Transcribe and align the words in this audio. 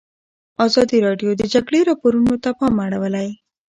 ازادي 0.65 0.97
راډیو 1.07 1.31
د 1.35 1.37
د 1.41 1.43
جګړې 1.53 1.79
راپورونه 1.89 2.35
ته 2.43 2.49
پام 2.59 2.75
اړولی. 2.85 3.27